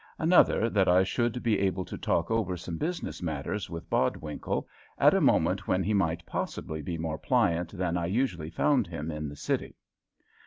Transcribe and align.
Another, 0.17 0.67
that 0.67 0.87
I 0.87 1.03
should 1.03 1.43
be 1.43 1.59
able 1.59 1.85
to 1.85 1.95
talk 1.95 2.31
over 2.31 2.57
some 2.57 2.77
business 2.79 3.21
matters 3.21 3.69
with 3.69 3.87
Bodwinkle, 3.87 4.67
at 4.97 5.13
a 5.13 5.21
moment 5.21 5.67
when 5.67 5.83
he 5.83 5.93
might 5.93 6.25
possibly 6.25 6.81
be 6.81 6.97
more 6.97 7.19
pliant 7.19 7.77
than 7.77 7.97
I 7.97 8.07
usually 8.07 8.49
found 8.49 8.87
him 8.87 9.11
in 9.11 9.29
the 9.29 9.35
City. 9.35 9.75